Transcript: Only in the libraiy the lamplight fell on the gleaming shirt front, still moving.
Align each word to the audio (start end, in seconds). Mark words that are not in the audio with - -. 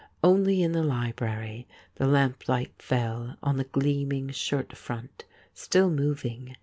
Only 0.23 0.63
in 0.63 0.71
the 0.71 0.81
libraiy 0.83 1.67
the 1.97 2.07
lamplight 2.07 2.73
fell 2.81 3.37
on 3.43 3.57
the 3.57 3.65
gleaming 3.65 4.31
shirt 4.31 4.75
front, 4.75 5.25
still 5.53 5.91
moving. 5.91 6.55